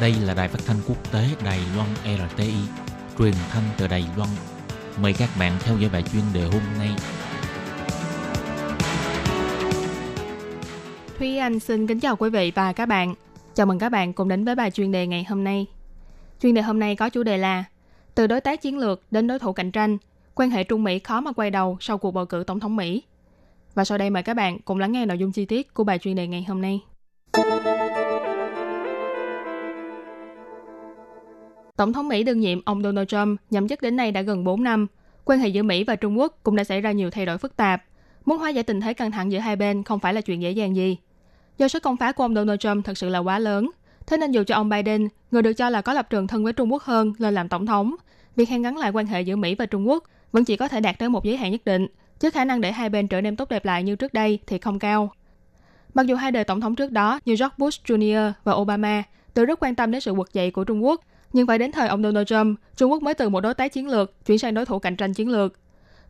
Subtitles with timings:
[0.00, 2.54] Đây là đài phát thanh quốc tế Đài Loan RTI,
[3.18, 4.28] truyền thanh từ Đài Loan.
[5.02, 6.90] Mời các bạn theo dõi bài chuyên đề hôm nay.
[11.18, 13.14] Thúy Anh xin kính chào quý vị và các bạn.
[13.54, 15.66] Chào mừng các bạn cùng đến với bài chuyên đề ngày hôm nay.
[16.42, 17.64] Chuyên đề hôm nay có chủ đề là
[18.14, 19.98] Từ đối tác chiến lược đến đối thủ cạnh tranh,
[20.34, 23.02] quan hệ Trung Mỹ khó mà quay đầu sau cuộc bầu cử tổng thống Mỹ.
[23.74, 25.98] Và sau đây mời các bạn cùng lắng nghe nội dung chi tiết của bài
[25.98, 26.80] chuyên đề ngày hôm nay.
[31.76, 34.62] Tổng thống Mỹ đương nhiệm ông Donald Trump nhậm chức đến nay đã gần 4
[34.62, 34.86] năm.
[35.24, 37.56] Quan hệ giữa Mỹ và Trung Quốc cũng đã xảy ra nhiều thay đổi phức
[37.56, 37.84] tạp.
[38.24, 40.50] Muốn hóa giải tình thế căng thẳng giữa hai bên không phải là chuyện dễ
[40.50, 40.96] dàng gì.
[41.58, 43.70] Do số công phá của ông Donald Trump thật sự là quá lớn,
[44.06, 46.52] thế nên dù cho ông Biden, người được cho là có lập trường thân với
[46.52, 47.94] Trung Quốc hơn, lên làm tổng thống,
[48.36, 50.80] việc hàn gắn lại quan hệ giữa Mỹ và Trung Quốc vẫn chỉ có thể
[50.80, 51.86] đạt tới một giới hạn nhất định,
[52.20, 54.58] chứ khả năng để hai bên trở nên tốt đẹp lại như trước đây thì
[54.58, 55.10] không cao.
[55.94, 58.32] Mặc dù hai đời tổng thống trước đó như George Bush Jr.
[58.44, 59.02] và Obama
[59.34, 61.00] đều rất quan tâm đến sự quật dậy của Trung Quốc,
[61.32, 63.88] nhưng phải đến thời ông Donald Trump, Trung Quốc mới từ một đối tác chiến
[63.88, 65.52] lược chuyển sang đối thủ cạnh tranh chiến lược.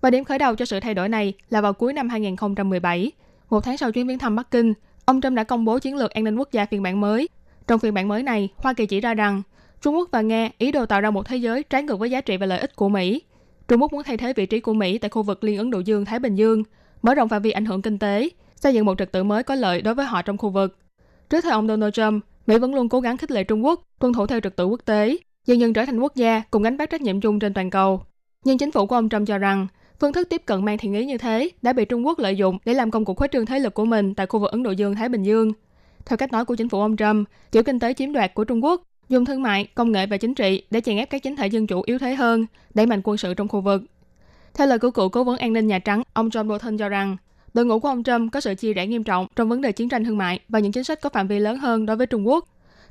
[0.00, 3.12] Và điểm khởi đầu cho sự thay đổi này là vào cuối năm 2017,
[3.50, 4.72] một tháng sau chuyến viếng thăm Bắc Kinh,
[5.04, 7.28] ông Trump đã công bố chiến lược an ninh quốc gia phiên bản mới.
[7.66, 9.42] Trong phiên bản mới này, Hoa Kỳ chỉ ra rằng
[9.82, 12.20] Trung Quốc và Nga ý đồ tạo ra một thế giới trái ngược với giá
[12.20, 13.22] trị và lợi ích của Mỹ.
[13.68, 15.78] Trung Quốc muốn thay thế vị trí của Mỹ tại khu vực Liên Ấn Độ
[15.78, 16.62] Dương Thái Bình Dương,
[17.02, 19.54] mở rộng phạm vi ảnh hưởng kinh tế, xây dựng một trật tự mới có
[19.54, 20.78] lợi đối với họ trong khu vực.
[21.30, 24.12] Trước thời ông Donald Trump, Mỹ vẫn luôn cố gắng khích lệ Trung Quốc tuân
[24.12, 26.90] thủ theo trật tự quốc tế, dần dần trở thành quốc gia cùng gánh vác
[26.90, 28.02] trách nhiệm chung trên toàn cầu.
[28.44, 29.66] Nhưng chính phủ của ông Trump cho rằng
[30.00, 32.58] phương thức tiếp cận mang thiện ý như thế đã bị Trung Quốc lợi dụng
[32.64, 34.70] để làm công cuộc khuếch trương thế lực của mình tại khu vực Ấn Độ
[34.70, 35.52] Dương Thái Bình Dương.
[36.06, 38.64] Theo cách nói của chính phủ ông Trump, kiểu kinh tế chiếm đoạt của Trung
[38.64, 41.46] Quốc dùng thương mại, công nghệ và chính trị để chèn ép các chính thể
[41.46, 43.82] dân chủ yếu thế hơn, đẩy mạnh quân sự trong khu vực.
[44.54, 47.16] Theo lời của cựu cố vấn an ninh Nhà Trắng, ông John Bolton cho rằng,
[47.54, 49.88] đội ngũ của ông Trump có sự chia rẽ nghiêm trọng trong vấn đề chiến
[49.88, 52.28] tranh thương mại và những chính sách có phạm vi lớn hơn đối với Trung
[52.28, 52.44] Quốc.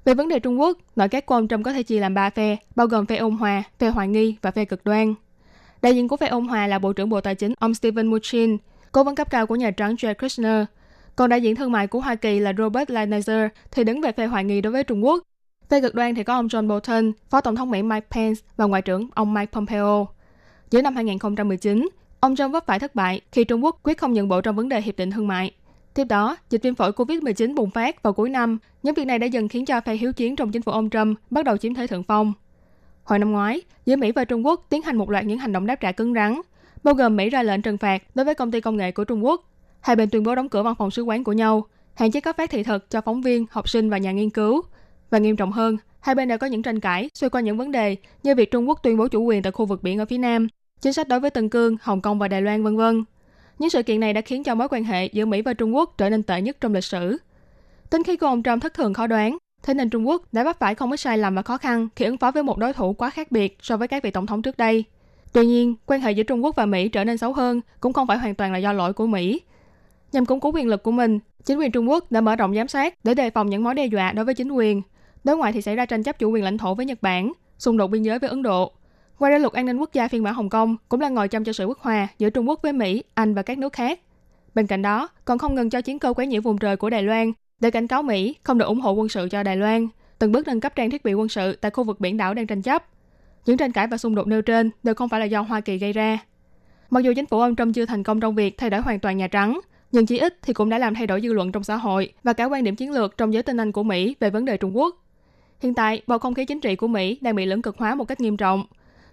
[0.05, 2.29] Về vấn đề Trung Quốc, nội các của ông Trump có thể chia làm ba
[2.29, 5.13] phe, bao gồm phe ôn hòa, phe hoài nghi và phe cực đoan.
[5.81, 8.57] Đại diện của phe ôn hòa là Bộ trưởng Bộ Tài chính ông Steven Mnuchin,
[8.91, 10.65] cố vấn cấp cao của Nhà Trắng Jared Kushner.
[11.15, 14.25] Còn đại diện thương mại của Hoa Kỳ là Robert Lighthizer thì đứng về phe
[14.25, 15.23] hoài nghi đối với Trung Quốc.
[15.69, 18.65] Phe cực đoan thì có ông John Bolton, Phó Tổng thống Mỹ Mike Pence và
[18.65, 20.07] Ngoại trưởng ông Mike Pompeo.
[20.71, 21.89] Giữa năm 2019,
[22.23, 24.69] ông Trump vấp phải thất bại khi Trung Quốc quyết không nhận bộ trong vấn
[24.69, 25.51] đề hiệp định thương mại.
[25.93, 29.27] Tiếp đó, dịch viêm phổi COVID-19 bùng phát vào cuối năm, những việc này đã
[29.27, 31.87] dần khiến cho phe hiếu chiến trong chính phủ ông Trump bắt đầu chiếm thế
[31.87, 32.33] thượng phong.
[33.03, 35.65] Hồi năm ngoái, giữa Mỹ và Trung Quốc tiến hành một loạt những hành động
[35.65, 36.41] đáp trả cứng rắn,
[36.83, 39.25] bao gồm Mỹ ra lệnh trừng phạt đối với công ty công nghệ của Trung
[39.25, 39.41] Quốc.
[39.79, 42.37] Hai bên tuyên bố đóng cửa văn phòng sứ quán của nhau, hạn chế cấp
[42.37, 44.61] phát thị thực cho phóng viên, học sinh và nhà nghiên cứu.
[45.09, 47.71] Và nghiêm trọng hơn, hai bên đã có những tranh cãi xoay quanh những vấn
[47.71, 50.17] đề như việc Trung Quốc tuyên bố chủ quyền tại khu vực biển ở phía
[50.17, 50.47] Nam,
[50.83, 53.03] chính sách đối với Tân Cương, Hồng Kông và Đài Loan vân vân.
[53.59, 55.93] Những sự kiện này đã khiến cho mối quan hệ giữa Mỹ và Trung Quốc
[55.97, 57.17] trở nên tệ nhất trong lịch sử.
[57.89, 60.59] Tính khí của ông Trump thất thường khó đoán, thế nên Trung Quốc đã vấp
[60.59, 62.93] phải không ít sai lầm và khó khăn khi ứng phó với một đối thủ
[62.93, 64.83] quá khác biệt so với các vị tổng thống trước đây.
[65.33, 68.07] Tuy nhiên, quan hệ giữa Trung Quốc và Mỹ trở nên xấu hơn cũng không
[68.07, 69.41] phải hoàn toàn là do lỗi của Mỹ.
[70.11, 72.67] Nhằm củng cố quyền lực của mình, chính quyền Trung Quốc đã mở rộng giám
[72.67, 74.81] sát để đề phòng những mối đe dọa đối với chính quyền.
[75.23, 77.77] Đối ngoại thì xảy ra tranh chấp chủ quyền lãnh thổ với Nhật Bản, xung
[77.77, 78.71] đột biên giới với Ấn Độ,
[79.19, 81.43] Ngoài ra luật an ninh quốc gia phiên bản Hồng Kông cũng là ngồi trong
[81.43, 83.99] cho sự bất hòa giữa Trung Quốc với Mỹ, Anh và các nước khác.
[84.55, 87.03] Bên cạnh đó, còn không ngừng cho chiến cơ quấy nhiễu vùng trời của Đài
[87.03, 89.87] Loan để cảnh cáo Mỹ không được ủng hộ quân sự cho Đài Loan,
[90.19, 92.47] từng bước nâng cấp trang thiết bị quân sự tại khu vực biển đảo đang
[92.47, 92.85] tranh chấp.
[93.45, 95.77] Những tranh cãi và xung đột nêu trên đều không phải là do Hoa Kỳ
[95.77, 96.19] gây ra.
[96.89, 99.17] Mặc dù chính phủ ông Trump chưa thành công trong việc thay đổi hoàn toàn
[99.17, 99.59] Nhà Trắng,
[99.91, 102.33] nhưng chỉ ít thì cũng đã làm thay đổi dư luận trong xã hội và
[102.33, 104.77] cả quan điểm chiến lược trong giới tinh anh của Mỹ về vấn đề Trung
[104.77, 104.95] Quốc.
[105.59, 108.05] Hiện tại, bầu không khí chính trị của Mỹ đang bị lưỡng cực hóa một
[108.07, 108.65] cách nghiêm trọng,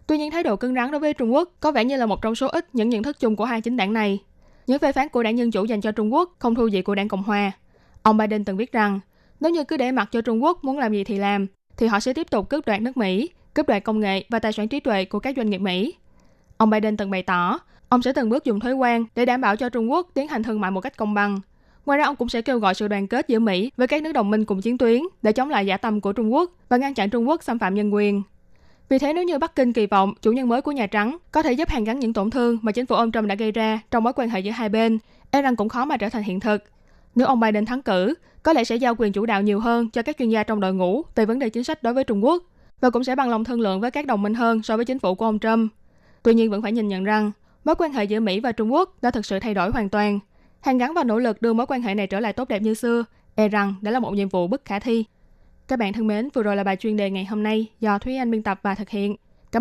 [0.07, 2.23] Tuy nhiên thái độ cứng rắn đối với Trung Quốc có vẻ như là một
[2.23, 4.19] trong số ít những nhận thức chung của hai chính đảng này.
[4.67, 6.95] Những phê phán của đảng Dân Chủ dành cho Trung Quốc không thu gì của
[6.95, 7.53] đảng Cộng Hòa.
[8.03, 9.01] Ông Biden từng viết rằng,
[9.41, 11.47] nếu như cứ để mặc cho Trung Quốc muốn làm gì thì làm,
[11.77, 14.53] thì họ sẽ tiếp tục cướp đoạt nước Mỹ, cướp đoạt công nghệ và tài
[14.53, 15.95] sản trí tuệ của các doanh nghiệp Mỹ.
[16.57, 19.57] Ông Biden từng bày tỏ, ông sẽ từng bước dùng thuế quan để đảm bảo
[19.57, 21.41] cho Trung Quốc tiến hành thương mại một cách công bằng.
[21.87, 24.13] Ngoài ra, ông cũng sẽ kêu gọi sự đoàn kết giữa Mỹ với các nước
[24.13, 26.95] đồng minh cùng chiến tuyến để chống lại giả tâm của Trung Quốc và ngăn
[26.95, 28.23] chặn Trung Quốc xâm phạm nhân quyền.
[28.91, 31.43] Vì thế nếu như Bắc Kinh kỳ vọng chủ nhân mới của Nhà Trắng có
[31.43, 33.81] thể giúp hàn gắn những tổn thương mà chính phủ ông Trump đã gây ra
[33.91, 34.99] trong mối quan hệ giữa hai bên,
[35.31, 36.65] e rằng cũng khó mà trở thành hiện thực.
[37.15, 40.03] Nếu ông Biden thắng cử, có lẽ sẽ giao quyền chủ đạo nhiều hơn cho
[40.03, 42.43] các chuyên gia trong đội ngũ về vấn đề chính sách đối với Trung Quốc
[42.81, 44.99] và cũng sẽ bằng lòng thương lượng với các đồng minh hơn so với chính
[44.99, 45.73] phủ của ông Trump.
[46.23, 47.33] Tuy nhiên vẫn phải nhìn nhận rằng
[47.65, 50.19] mối quan hệ giữa Mỹ và Trung Quốc đã thực sự thay đổi hoàn toàn.
[50.61, 52.75] Hàn gắn và nỗ lực đưa mối quan hệ này trở lại tốt đẹp như
[52.75, 53.05] xưa,
[53.35, 55.05] e rằng đã là một nhiệm vụ bất khả thi.
[55.71, 58.17] Các bạn thân mến, vừa rồi là bài chuyên đề ngày hôm nay do Thúy
[58.17, 59.17] Anh biên tập và thực hiện.